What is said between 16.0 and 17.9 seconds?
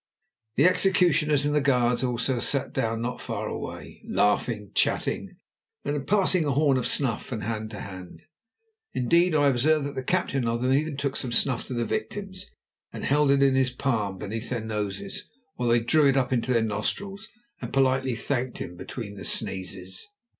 it up their nostrils and